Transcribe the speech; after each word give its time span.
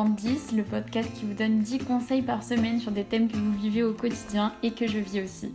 bienvenue 0.00 0.08
dans 0.08 0.08
10, 0.08 0.52
le 0.56 0.62
podcast 0.62 1.10
qui 1.14 1.26
vous 1.26 1.34
donne 1.34 1.58
10 1.58 1.78
conseils 1.80 2.22
par 2.22 2.42
semaine 2.42 2.80
sur 2.80 2.90
des 2.90 3.04
thèmes 3.04 3.28
que 3.28 3.36
vous 3.36 3.52
vivez 3.52 3.82
au 3.82 3.92
quotidien 3.92 4.52
et 4.62 4.70
que 4.70 4.86
je 4.86 4.98
vis 4.98 5.22
aussi. 5.22 5.52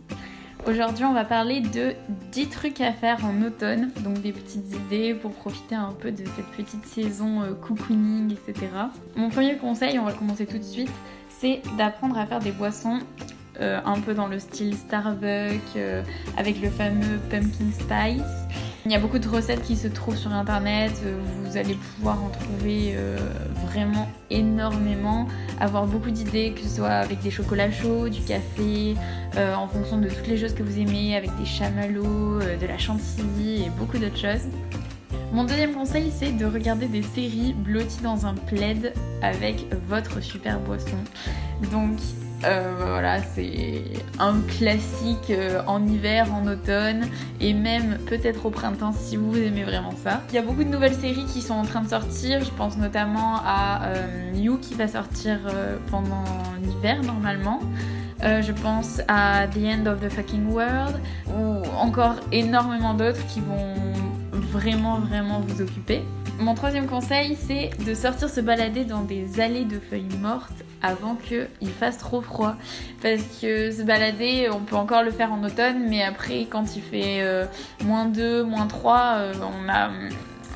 Aujourd'hui, 0.66 1.04
on 1.04 1.12
va 1.12 1.24
parler 1.24 1.60
de 1.60 1.94
10 2.32 2.48
trucs 2.48 2.80
à 2.80 2.92
faire 2.92 3.24
en 3.24 3.42
automne, 3.42 3.90
donc 4.04 4.20
des 4.20 4.32
petites 4.32 4.72
idées 4.74 5.14
pour 5.14 5.32
profiter 5.32 5.74
un 5.74 5.92
peu 5.92 6.10
de 6.10 6.24
cette 6.24 6.46
petite 6.56 6.84
saison 6.86 7.42
euh, 7.42 7.54
cocooning, 7.54 8.32
etc. 8.32 8.68
Mon 9.16 9.30
premier 9.30 9.56
conseil, 9.56 9.98
on 9.98 10.04
va 10.04 10.12
commencer 10.12 10.46
tout 10.46 10.58
de 10.58 10.64
suite, 10.64 10.92
c'est 11.28 11.62
d'apprendre 11.76 12.18
à 12.18 12.26
faire 12.26 12.40
des 12.40 12.52
boissons 12.52 13.00
euh, 13.60 13.80
un 13.84 14.00
peu 14.00 14.14
dans 14.14 14.28
le 14.28 14.38
style 14.38 14.74
Starbucks, 14.74 15.76
euh, 15.76 16.02
avec 16.36 16.60
le 16.60 16.70
fameux 16.70 17.18
pumpkin 17.30 17.72
spice. 17.72 18.65
Il 18.88 18.92
y 18.92 18.94
a 18.94 19.00
beaucoup 19.00 19.18
de 19.18 19.28
recettes 19.28 19.62
qui 19.62 19.74
se 19.74 19.88
trouvent 19.88 20.16
sur 20.16 20.32
internet, 20.32 20.92
euh, 21.04 21.18
vous 21.42 21.56
allez 21.56 21.74
pouvoir 21.74 22.22
en 22.22 22.28
trouver 22.28 22.94
vraiment 23.66 24.08
énormément, 24.30 25.26
avoir 25.58 25.86
beaucoup 25.86 26.12
d'idées, 26.12 26.52
que 26.54 26.60
ce 26.60 26.76
soit 26.76 26.90
avec 26.90 27.18
des 27.20 27.32
chocolats 27.32 27.72
chauds, 27.72 28.08
du 28.08 28.20
café, 28.20 28.94
en 29.36 29.66
fonction 29.66 29.98
de 29.98 30.08
toutes 30.08 30.28
les 30.28 30.36
choses 30.36 30.54
que 30.54 30.62
vous 30.62 30.78
aimez, 30.78 31.16
avec 31.16 31.36
des 31.36 31.44
chamallows, 31.44 32.38
de 32.38 32.66
la 32.66 32.78
chantilly 32.78 33.64
et 33.64 33.70
beaucoup 33.76 33.98
d'autres 33.98 34.18
choses. 34.18 34.46
Mon 35.32 35.42
deuxième 35.42 35.72
conseil, 35.72 36.12
c'est 36.16 36.30
de 36.30 36.46
regarder 36.46 36.86
des 36.86 37.02
séries 37.02 37.54
blotties 37.54 38.02
dans 38.02 38.24
un 38.24 38.34
plaid 38.34 38.94
avec 39.20 39.66
votre 39.88 40.22
super 40.22 40.60
boisson. 40.60 40.96
Donc, 41.72 41.98
euh, 42.46 42.72
voilà, 42.78 43.22
c'est 43.22 43.82
un 44.20 44.40
classique 44.40 45.30
euh, 45.30 45.62
en 45.66 45.84
hiver, 45.84 46.32
en 46.32 46.46
automne 46.46 47.06
et 47.40 47.52
même 47.52 47.98
peut-être 48.06 48.46
au 48.46 48.50
printemps 48.50 48.92
si 48.92 49.16
vous 49.16 49.36
aimez 49.36 49.64
vraiment 49.64 49.94
ça. 50.02 50.22
Il 50.28 50.36
y 50.36 50.38
a 50.38 50.42
beaucoup 50.42 50.62
de 50.62 50.68
nouvelles 50.68 50.94
séries 50.94 51.24
qui 51.26 51.42
sont 51.42 51.54
en 51.54 51.64
train 51.64 51.82
de 51.82 51.88
sortir. 51.88 52.44
Je 52.44 52.50
pense 52.50 52.76
notamment 52.76 53.40
à 53.44 53.86
euh, 53.86 54.32
You 54.34 54.58
qui 54.58 54.74
va 54.74 54.86
sortir 54.86 55.40
pendant 55.90 56.24
l'hiver 56.62 57.02
normalement. 57.02 57.60
je 58.22 58.52
pense 58.52 59.00
à 59.08 59.46
The 59.48 59.58
End 59.58 59.86
of 59.86 60.00
the 60.00 60.08
Fucking 60.08 60.46
World 60.52 61.00
ou 61.36 61.62
encore 61.76 62.16
énormément 62.32 62.94
d'autres 62.94 63.26
qui 63.26 63.40
vont 63.40 63.74
vraiment 64.32 65.00
vraiment 65.00 65.40
vous 65.40 65.62
occuper. 65.62 66.02
Mon 66.38 66.54
troisième 66.54 66.86
conseil, 66.86 67.34
c'est 67.34 67.70
de 67.84 67.94
sortir 67.94 68.28
se 68.28 68.40
balader 68.42 68.84
dans 68.84 69.00
des 69.00 69.40
allées 69.40 69.64
de 69.64 69.78
feuilles 69.78 70.18
mortes 70.20 70.64
avant 70.82 71.14
qu'il 71.14 71.70
fasse 71.70 71.96
trop 71.96 72.20
froid. 72.20 72.56
Parce 73.02 73.22
que 73.40 73.70
se 73.70 73.82
balader, 73.82 74.50
on 74.52 74.60
peut 74.60 74.76
encore 74.76 75.02
le 75.02 75.10
faire 75.10 75.32
en 75.32 75.42
automne, 75.42 75.88
mais 75.88 76.02
après, 76.02 76.46
quand 76.48 76.76
il 76.76 76.82
fait 76.82 77.22
euh, 77.22 77.46
moins 77.84 78.04
2, 78.04 78.42
moins 78.44 78.66
3, 78.66 79.14
euh, 79.16 79.32
on 79.40 79.68
a 79.70 79.90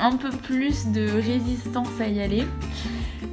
un 0.01 0.17
peu 0.17 0.31
plus 0.31 0.89
de 0.89 1.09
résistance 1.11 1.89
à 2.01 2.09
y 2.09 2.21
aller. 2.21 2.45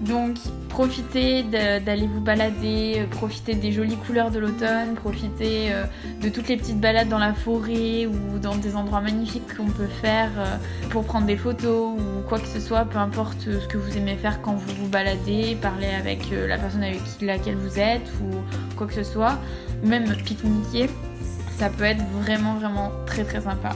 Donc 0.01 0.37
profitez 0.69 1.43
d'aller 1.43 2.07
vous 2.07 2.21
balader, 2.21 2.97
euh, 2.97 3.07
profitez 3.07 3.55
des 3.55 3.71
jolies 3.71 3.95
couleurs 3.95 4.29
de 4.29 4.37
l'automne, 4.37 4.93
profitez 4.95 5.73
euh, 5.73 5.85
de 6.21 6.29
toutes 6.29 6.49
les 6.49 6.57
petites 6.57 6.79
balades 6.79 7.09
dans 7.09 7.17
la 7.17 7.33
forêt 7.33 8.05
ou 8.05 8.37
dans 8.37 8.55
des 8.55 8.75
endroits 8.75 9.01
magnifiques 9.01 9.55
qu'on 9.55 9.65
peut 9.65 9.87
faire 9.87 10.29
euh, 10.37 10.57
pour 10.89 11.03
prendre 11.03 11.25
des 11.25 11.37
photos 11.37 11.97
ou 11.97 12.27
quoi 12.27 12.37
que 12.37 12.47
ce 12.47 12.59
soit, 12.59 12.85
peu 12.85 12.99
importe 12.99 13.39
ce 13.41 13.67
que 13.67 13.77
vous 13.77 13.97
aimez 13.97 14.17
faire 14.17 14.41
quand 14.41 14.53
vous 14.53 14.75
vous 14.83 14.89
baladez, 14.89 15.57
parler 15.59 15.87
avec 15.87 16.29
la 16.31 16.57
personne 16.57 16.83
avec 16.83 16.99
laquelle 17.21 17.55
vous 17.55 17.79
êtes 17.79 18.07
ou 18.21 18.75
quoi 18.75 18.87
que 18.87 18.93
ce 18.93 19.03
soit, 19.03 19.39
même 19.83 20.15
pique-niquer, 20.25 20.89
ça 21.57 21.69
peut 21.69 21.85
être 21.85 22.03
vraiment 22.21 22.55
vraiment 22.55 22.91
très 23.07 23.23
très 23.23 23.41
sympa. 23.41 23.71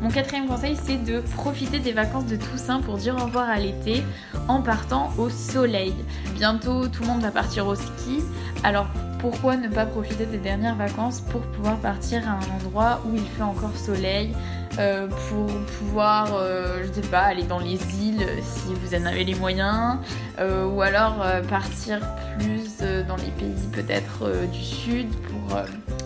Mon 0.00 0.08
quatrième 0.08 0.46
conseil, 0.46 0.78
c'est 0.82 0.96
de 0.96 1.20
profiter 1.20 1.78
des 1.78 1.92
vacances 1.92 2.24
de 2.24 2.36
Toussaint 2.36 2.80
pour 2.80 2.96
dire 2.96 3.16
au 3.16 3.24
revoir 3.26 3.50
à 3.50 3.58
l'été 3.58 4.02
en 4.48 4.62
partant 4.62 5.10
au 5.18 5.28
soleil. 5.28 5.94
Bientôt, 6.34 6.88
tout 6.88 7.02
le 7.02 7.08
monde 7.08 7.20
va 7.20 7.30
partir 7.30 7.66
au 7.66 7.74
ski, 7.74 8.22
alors 8.64 8.86
pourquoi 9.18 9.58
ne 9.58 9.68
pas 9.68 9.84
profiter 9.84 10.24
des 10.24 10.38
dernières 10.38 10.76
vacances 10.76 11.20
pour 11.20 11.42
pouvoir 11.42 11.76
partir 11.76 12.26
à 12.26 12.32
un 12.32 12.56
endroit 12.56 13.02
où 13.04 13.14
il 13.14 13.26
fait 13.26 13.42
encore 13.42 13.76
soleil, 13.76 14.34
euh, 14.80 15.08
pour 15.28 15.46
pouvoir, 15.78 16.34
euh, 16.34 16.82
je 16.82 17.00
sais 17.00 17.08
pas, 17.08 17.20
aller 17.20 17.42
dans 17.42 17.58
les 17.58 17.78
îles 18.02 18.26
si 18.42 18.72
vous 18.74 18.94
en 18.94 19.04
avez 19.04 19.24
les 19.24 19.34
moyens, 19.34 19.98
euh, 20.38 20.66
ou 20.66 20.80
alors 20.80 21.22
partir 21.50 22.00
plus 22.38 22.78
dans 23.06 23.16
les 23.16 23.30
pays 23.32 23.68
peut-être 23.72 24.46
du 24.50 24.62
sud 24.62 25.08
pour 25.10 25.58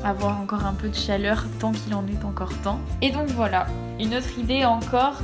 avoir 0.02 0.40
encore 0.40 0.66
un 0.66 0.72
peu 0.72 0.88
de 0.88 0.94
chaleur 0.94 1.44
tant 1.60 1.70
qu'il 1.70 1.94
en 1.94 2.04
est 2.08 2.24
encore 2.24 2.52
temps. 2.62 2.80
Et 3.00 3.10
donc 3.12 3.28
voilà, 3.28 3.66
une 4.00 4.14
autre 4.14 4.38
idée 4.38 4.64
encore, 4.64 5.20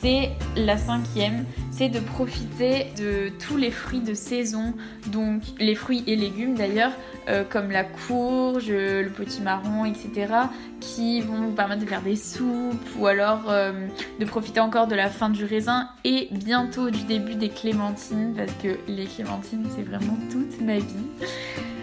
c'est 0.00 0.30
la 0.56 0.78
cinquième, 0.78 1.44
c'est 1.70 1.88
de 1.88 2.00
profiter 2.00 2.86
de 2.98 3.30
tous 3.38 3.56
les 3.56 3.70
fruits 3.70 4.00
de 4.00 4.14
saison, 4.14 4.72
donc 5.08 5.42
les 5.58 5.74
fruits 5.74 6.02
et 6.06 6.16
légumes 6.16 6.54
d'ailleurs, 6.54 6.92
euh, 7.28 7.44
comme 7.48 7.70
la 7.70 7.84
courge, 7.84 8.70
le 8.70 9.08
petit 9.08 9.42
marron, 9.42 9.84
etc., 9.84 10.32
qui 10.80 11.20
vont 11.20 11.42
vous 11.42 11.52
permettre 11.52 11.82
de 11.82 11.86
faire 11.86 12.00
des 12.00 12.16
soupes 12.16 12.88
ou 12.98 13.06
alors 13.06 13.50
euh, 13.50 13.72
de 14.18 14.24
profiter 14.24 14.60
encore 14.60 14.86
de 14.86 14.94
la 14.94 15.10
fin 15.10 15.28
du 15.28 15.44
raisin 15.44 15.88
et 16.04 16.28
bientôt 16.30 16.88
du 16.88 17.02
début 17.04 17.34
des 17.34 17.50
clémentines, 17.50 18.34
parce 18.34 18.52
que 18.54 18.78
les 18.88 19.04
clémentines 19.04 19.66
c'est 19.76 19.82
vraiment 19.82 20.16
toute 20.30 20.60
ma 20.62 20.78
vie. 20.78 21.06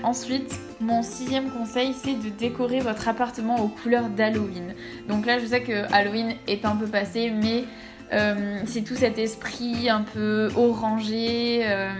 Ensuite, 0.04 0.60
mon 0.80 1.02
sixième 1.02 1.50
conseil, 1.52 1.94
c'est 1.94 2.14
de 2.14 2.30
décorer 2.30 2.80
votre 2.80 3.08
appartement 3.08 3.62
aux 3.64 3.68
couleurs 3.68 4.10
d'Halloween. 4.10 4.74
Donc 5.10 5.26
là, 5.26 5.40
je 5.40 5.46
sais 5.46 5.62
que 5.62 5.92
Halloween 5.92 6.36
est 6.48 6.66
un 6.66 6.76
peu 6.76 6.86
passé, 6.86 7.32
mais 7.32 7.66
euh, 8.14 8.62
c'est 8.66 8.82
tout 8.82 8.96
cet 8.96 9.18
esprit 9.18 9.90
un 9.90 10.02
peu 10.02 10.50
orangé. 10.56 11.62
Euh, 11.64 11.92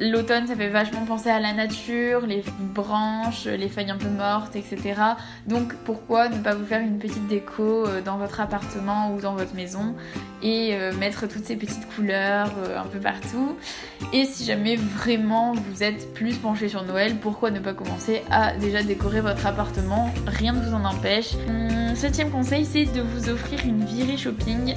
l'automne, 0.00 0.46
ça 0.46 0.54
fait 0.54 0.68
vachement 0.68 1.04
penser 1.04 1.30
à 1.30 1.40
la 1.40 1.52
nature, 1.52 2.26
les 2.26 2.44
branches, 2.60 3.46
les 3.46 3.68
feuilles 3.68 3.90
un 3.90 3.96
peu 3.96 4.08
mortes, 4.08 4.56
etc. 4.56 4.94
Donc 5.46 5.74
pourquoi 5.84 6.28
ne 6.28 6.38
pas 6.38 6.54
vous 6.54 6.64
faire 6.64 6.80
une 6.80 6.98
petite 6.98 7.26
déco 7.26 7.86
euh, 7.86 8.00
dans 8.00 8.18
votre 8.18 8.40
appartement 8.40 9.12
ou 9.12 9.20
dans 9.20 9.34
votre 9.34 9.54
maison 9.54 9.94
et 10.42 10.76
mettre 10.98 11.28
toutes 11.28 11.44
ces 11.44 11.54
petites 11.54 11.88
couleurs 11.94 12.50
un 12.76 12.86
peu 12.86 12.98
partout? 12.98 13.56
Et 14.12 14.24
si 14.24 14.44
jamais 14.44 14.74
vraiment 14.74 15.52
vous 15.52 15.84
êtes 15.84 16.12
plus 16.14 16.34
penché 16.36 16.68
sur 16.68 16.84
Noël, 16.84 17.16
pourquoi 17.20 17.52
ne 17.52 17.60
pas 17.60 17.74
commencer 17.74 18.22
à 18.28 18.52
déjà 18.56 18.82
décorer 18.82 19.20
votre 19.20 19.46
appartement? 19.46 20.12
Rien 20.26 20.52
ne 20.52 20.60
vous 20.60 20.74
en 20.74 20.84
empêche. 20.84 21.34
Septième 21.94 22.30
conseil, 22.30 22.64
c'est 22.64 22.86
de 22.86 23.02
vous 23.02 23.28
offrir 23.28 23.60
une 23.64 23.84
virée 23.84 24.16
shopping 24.16 24.74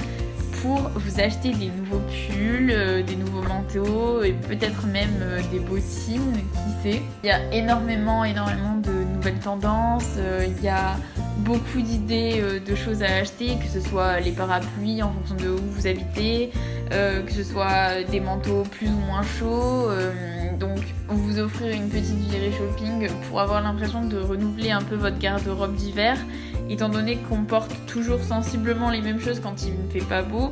pour 0.61 0.89
vous 0.95 1.19
acheter 1.19 1.51
des 1.51 1.67
nouveaux 1.67 2.01
pulls, 2.09 2.71
euh, 2.71 3.03
des 3.03 3.15
nouveaux 3.15 3.41
manteaux 3.41 4.23
et 4.23 4.33
peut-être 4.33 4.85
même 4.87 5.19
euh, 5.21 5.41
des 5.51 5.59
bottines, 5.59 6.33
qui 6.33 6.91
sait. 6.91 7.01
Il 7.23 7.27
y 7.27 7.31
a 7.31 7.53
énormément, 7.53 8.23
énormément 8.23 8.77
de 8.77 8.91
nouvelles 9.15 9.39
tendances, 9.39 10.15
euh, 10.17 10.45
il 10.47 10.63
y 10.63 10.67
a 10.67 10.95
beaucoup 11.39 11.81
d'idées 11.81 12.41
de 12.65 12.75
choses 12.75 13.03
à 13.03 13.07
acheter, 13.17 13.57
que 13.57 13.67
ce 13.67 13.81
soit 13.81 14.19
les 14.19 14.31
parapluies 14.31 15.03
en 15.03 15.11
fonction 15.11 15.35
de 15.35 15.49
où 15.49 15.61
vous 15.71 15.85
habitez, 15.85 16.51
que 16.89 17.31
ce 17.31 17.43
soit 17.43 18.03
des 18.09 18.21
manteaux 18.21 18.63
plus 18.63 18.87
ou 18.87 18.97
moins 18.97 19.21
chauds. 19.21 19.89
donc 20.57 20.79
vous 21.09 21.39
offrir 21.39 21.75
une 21.75 21.89
petite 21.89 22.17
virée 22.29 22.51
shopping 22.51 23.09
pour 23.27 23.41
avoir 23.41 23.61
l'impression 23.61 24.05
de 24.05 24.17
renouveler 24.17 24.71
un 24.71 24.81
peu 24.81 24.95
votre 24.95 25.19
garde-robe 25.19 25.75
d'hiver 25.75 26.17
étant 26.69 26.89
donné 26.89 27.17
qu'on 27.17 27.43
porte 27.43 27.73
toujours 27.87 28.21
sensiblement 28.21 28.89
les 28.89 29.01
mêmes 29.01 29.19
choses 29.19 29.39
quand 29.39 29.63
il 29.63 29.73
ne 29.73 29.89
fait 29.89 30.05
pas 30.05 30.21
beau, 30.21 30.51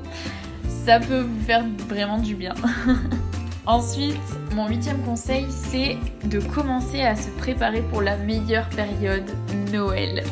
ça 0.86 1.00
peut 1.00 1.22
vous 1.22 1.42
faire 1.46 1.66
vraiment 1.88 2.18
du 2.18 2.36
bien. 2.36 2.54
Ensuite, 3.66 4.18
mon 4.54 4.68
huitième 4.68 5.02
conseil, 5.04 5.46
c'est 5.50 5.98
de 6.26 6.40
commencer 6.40 7.02
à 7.02 7.16
se 7.16 7.30
préparer 7.30 7.82
pour 7.82 8.02
la 8.02 8.18
meilleure 8.18 8.68
période 8.70 9.30
Noël. 9.72 10.24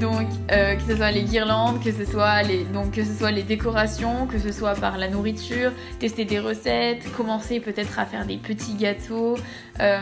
Donc, 0.00 0.26
euh, 0.50 0.74
que 0.74 0.82
ce 0.82 0.96
soit 0.96 1.12
les 1.12 1.22
guirlandes, 1.22 1.80
que 1.82 1.92
ce 1.92 2.04
soit 2.04 2.42
les, 2.42 3.42
décorations, 3.42 4.26
que 4.26 4.40
ce 4.40 4.50
soit 4.50 4.74
par 4.74 4.98
la 4.98 5.08
nourriture, 5.08 5.70
tester 6.00 6.24
des 6.24 6.40
recettes, 6.40 7.10
commencer 7.16 7.60
peut-être 7.60 7.98
à 8.00 8.06
faire 8.06 8.26
des 8.26 8.38
petits 8.38 8.74
gâteaux. 8.74 9.36
Euh, 9.78 10.00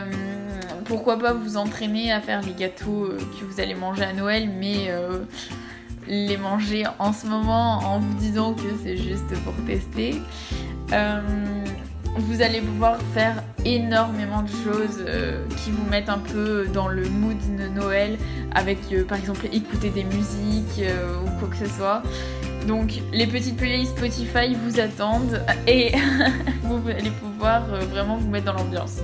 pourquoi 0.85 1.17
pas 1.17 1.33
vous 1.33 1.57
entraîner 1.57 2.11
à 2.11 2.21
faire 2.21 2.41
les 2.41 2.53
gâteaux 2.53 3.05
euh, 3.05 3.17
que 3.17 3.45
vous 3.45 3.59
allez 3.59 3.75
manger 3.75 4.03
à 4.03 4.13
Noël, 4.13 4.49
mais 4.59 4.91
les 6.07 6.37
manger 6.37 6.83
en 6.99 7.13
ce 7.13 7.27
moment 7.27 7.77
en 7.79 7.99
vous 7.99 8.13
disant 8.15 8.53
que 8.53 8.69
c'est 8.83 8.97
juste 8.97 9.33
pour 9.45 9.53
tester 9.65 10.21
vous 12.17 12.41
allez 12.41 12.61
pouvoir 12.61 12.97
faire 13.13 13.43
énormément 13.65 14.43
de 14.43 14.49
choses 14.49 15.03
euh, 15.07 15.45
qui 15.63 15.71
vous 15.71 15.89
mettent 15.89 16.09
un 16.09 16.19
peu 16.19 16.67
dans 16.73 16.87
le 16.87 17.07
mood 17.09 17.37
de 17.57 17.67
Noël 17.67 18.17
avec 18.53 18.77
euh, 18.91 19.03
par 19.03 19.17
exemple 19.17 19.47
écouter 19.51 19.89
des 19.89 20.03
musiques 20.03 20.79
euh, 20.79 21.15
ou 21.23 21.39
quoi 21.39 21.47
que 21.49 21.57
ce 21.57 21.65
soit. 21.65 22.03
Donc 22.67 23.01
les 23.11 23.27
petites 23.27 23.57
playlists 23.57 23.97
Spotify 23.97 24.55
vous 24.63 24.79
attendent 24.79 25.41
et 25.67 25.91
vous 26.63 26.87
allez 26.89 27.11
pouvoir 27.11 27.65
vraiment 27.89 28.17
vous 28.17 28.29
mettre 28.29 28.45
dans 28.45 28.53
l'ambiance. 28.53 28.99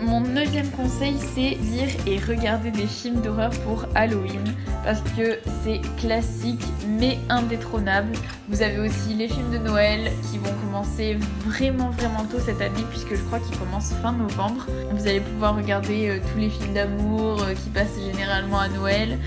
Mon 0.00 0.20
neuvième 0.20 0.70
conseil, 0.70 1.16
c'est 1.18 1.56
lire 1.62 1.88
et 2.06 2.18
regarder 2.18 2.70
des 2.70 2.86
films 2.86 3.20
d'horreur 3.20 3.50
pour 3.64 3.86
Halloween 3.94 4.54
parce 4.84 5.00
que 5.16 5.38
c'est 5.64 5.80
classique 5.98 6.62
mais 6.86 7.18
indétrônable. 7.28 8.12
Vous 8.48 8.62
avez 8.62 8.78
aussi 8.78 9.14
les 9.14 9.28
films 9.28 9.50
de 9.50 9.58
Noël 9.58 10.12
qui 10.30 10.38
vont 10.38 10.52
commencer 10.64 11.16
vraiment 11.44 11.90
vraiment 11.90 12.24
tôt 12.24 12.38
cette 12.38 12.60
année 12.60 12.84
puisque 12.90 13.14
je 13.14 13.22
crois 13.22 13.38
qu'ils 13.40 13.58
commencent 13.58 13.92
fin 14.02 14.12
novembre. 14.12 14.66
Vous 14.92 15.06
allez 15.06 15.20
pouvoir 15.20 15.56
regarder 15.56 16.08
euh, 16.08 16.18
tous 16.32 16.38
les 16.38 16.50
films 16.50 16.74
d'amour 16.74 17.42
euh, 17.42 17.54
qui 17.54 17.70
passent 17.70 17.98
généralement 17.98 18.60
à 18.60 18.68
Noël. 18.68 19.18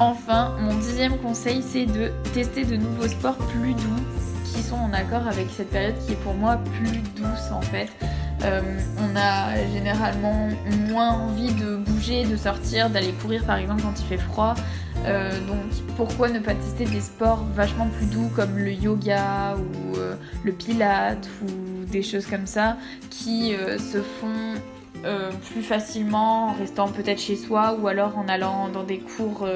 Enfin, 0.00 0.56
mon 0.60 0.74
dixième 0.74 1.18
conseil, 1.18 1.62
c'est 1.62 1.86
de 1.86 2.10
tester 2.32 2.64
de 2.64 2.76
nouveaux 2.76 3.08
sports 3.08 3.36
plus 3.36 3.74
doux 3.74 4.02
qui 4.44 4.62
sont 4.62 4.76
en 4.76 4.92
accord 4.92 5.26
avec 5.26 5.48
cette 5.50 5.70
période 5.70 5.94
qui 6.06 6.12
est 6.12 6.22
pour 6.22 6.34
moi 6.34 6.58
plus 6.78 6.98
douce 7.16 7.50
en 7.52 7.60
fait. 7.60 7.88
Euh, 8.44 8.60
on 8.98 9.14
a 9.16 9.56
généralement 9.72 10.48
moins 10.88 11.10
envie 11.10 11.52
de 11.52 11.76
bouger, 11.76 12.24
de 12.24 12.36
sortir, 12.36 12.90
d'aller 12.90 13.12
courir 13.12 13.44
par 13.44 13.56
exemple 13.56 13.82
quand 13.82 13.98
il 14.00 14.06
fait 14.06 14.18
froid. 14.18 14.54
Euh, 15.06 15.30
donc 15.46 15.58
pourquoi 15.96 16.28
ne 16.28 16.38
pas 16.38 16.54
tester 16.54 16.84
des 16.84 17.00
sports 17.00 17.44
vachement 17.54 17.88
plus 17.88 18.06
doux 18.06 18.30
comme 18.34 18.58
le 18.58 18.72
yoga 18.72 19.56
ou 19.56 19.96
euh, 19.96 20.14
le 20.44 20.52
pilate 20.52 21.28
ou 21.44 21.84
des 21.84 22.02
choses 22.02 22.26
comme 22.26 22.46
ça 22.46 22.76
qui 23.10 23.54
se 23.78 23.98
font 23.98 24.54
plus 25.50 25.62
facilement 25.62 26.50
en 26.50 26.52
restant 26.52 26.88
peut-être 26.88 27.20
chez 27.20 27.36
soi 27.36 27.76
ou 27.80 27.88
alors 27.88 28.16
en 28.16 28.28
allant 28.28 28.68
dans 28.68 28.84
des 28.84 28.98
cours 28.98 29.46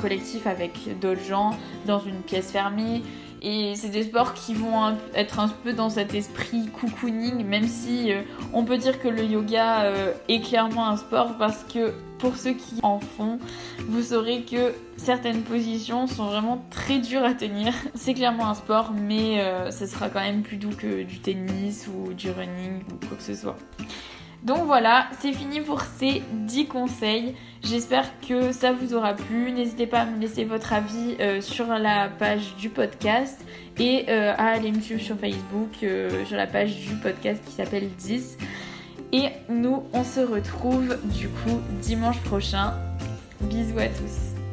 collectifs 0.00 0.46
avec 0.46 0.98
d'autres 1.00 1.24
gens 1.24 1.52
dans 1.86 2.00
une 2.00 2.20
pièce 2.22 2.50
fermée. 2.50 3.02
Et 3.42 3.74
c'est 3.76 3.88
des 3.88 4.04
sports 4.04 4.34
qui 4.34 4.54
vont 4.54 4.96
être 5.14 5.40
un 5.40 5.48
peu 5.48 5.72
dans 5.72 5.90
cet 5.90 6.14
esprit 6.14 6.68
cocooning, 6.80 7.44
même 7.44 7.66
si 7.66 8.12
euh, 8.12 8.22
on 8.52 8.64
peut 8.64 8.78
dire 8.78 9.00
que 9.00 9.08
le 9.08 9.24
yoga 9.24 9.82
euh, 9.82 10.12
est 10.28 10.40
clairement 10.40 10.88
un 10.88 10.96
sport 10.96 11.36
parce 11.38 11.64
que 11.64 11.92
pour 12.18 12.36
ceux 12.36 12.52
qui 12.52 12.76
en 12.82 12.98
font, 12.98 13.38
vous 13.88 14.02
saurez 14.02 14.42
que 14.42 14.72
certaines 14.96 15.42
positions 15.42 16.06
sont 16.06 16.24
vraiment 16.26 16.64
très 16.70 16.98
dures 16.98 17.24
à 17.24 17.34
tenir. 17.34 17.74
C'est 17.94 18.14
clairement 18.14 18.48
un 18.48 18.54
sport, 18.54 18.92
mais 18.92 19.40
euh, 19.40 19.70
ce 19.70 19.86
sera 19.86 20.08
quand 20.08 20.20
même 20.20 20.42
plus 20.42 20.56
doux 20.56 20.74
que 20.76 21.02
du 21.02 21.18
tennis 21.18 21.86
ou 21.88 22.14
du 22.14 22.30
running 22.30 22.80
ou 22.90 23.06
quoi 23.06 23.16
que 23.16 23.22
ce 23.22 23.34
soit. 23.34 23.56
Donc 24.46 24.64
voilà, 24.64 25.08
c'est 25.18 25.32
fini 25.32 25.60
pour 25.60 25.80
ces 25.82 26.22
10 26.32 26.68
conseils. 26.68 27.34
J'espère 27.64 28.08
que 28.20 28.52
ça 28.52 28.70
vous 28.70 28.94
aura 28.94 29.14
plu. 29.14 29.50
N'hésitez 29.50 29.88
pas 29.88 30.02
à 30.02 30.06
me 30.06 30.20
laisser 30.20 30.44
votre 30.44 30.72
avis 30.72 31.16
euh, 31.18 31.40
sur 31.40 31.66
la 31.66 32.08
page 32.08 32.54
du 32.54 32.68
podcast 32.68 33.44
et 33.76 34.04
euh, 34.08 34.32
à 34.38 34.52
aller 34.52 34.70
me 34.70 34.80
suivre 34.80 35.02
sur 35.02 35.18
Facebook, 35.18 35.82
euh, 35.82 36.24
sur 36.26 36.36
la 36.36 36.46
page 36.46 36.76
du 36.76 36.94
podcast 36.94 37.42
qui 37.44 37.52
s'appelle 37.54 37.88
10. 37.98 38.38
Et 39.12 39.30
nous, 39.48 39.82
on 39.92 40.04
se 40.04 40.20
retrouve 40.20 40.96
du 41.18 41.28
coup 41.28 41.60
dimanche 41.82 42.20
prochain. 42.20 42.72
Bisous 43.40 43.80
à 43.80 43.88
tous. 43.88 44.45